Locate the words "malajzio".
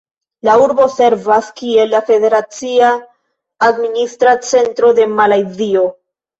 5.17-5.89